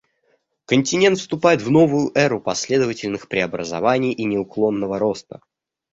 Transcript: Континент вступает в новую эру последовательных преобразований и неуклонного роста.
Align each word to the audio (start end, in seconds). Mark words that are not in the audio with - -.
Континент 0.65 1.19
вступает 1.19 1.61
в 1.61 1.69
новую 1.69 2.11
эру 2.17 2.41
последовательных 2.41 3.27
преобразований 3.27 4.13
и 4.13 4.23
неуклонного 4.25 4.97
роста. 4.97 5.41